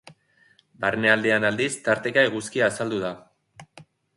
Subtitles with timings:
[0.85, 3.13] Barnealdean aldiz, tarteka eguzkia azaldu da.